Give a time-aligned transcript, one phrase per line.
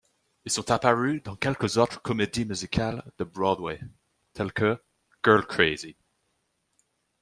[0.45, 3.79] Ils sont apparus dans quelques autres comédies musicales de Broadway,
[4.33, 4.81] tel que
[5.23, 5.95] Girl Crazy.